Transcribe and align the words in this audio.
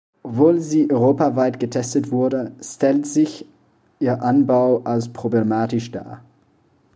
Obwohl 0.23 0.59
sie 0.59 0.89
europaweit 0.91 1.59
getestet 1.59 2.09
wurde, 2.09 2.53
stellt 2.59 3.05
sich 3.05 3.45
ihr 3.99 4.23
Anbau 4.23 4.81
als 4.83 5.09
problematisch 5.13 5.91
dar. 5.91 6.23